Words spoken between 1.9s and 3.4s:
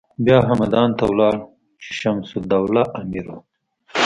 شمس الدوله امیر و.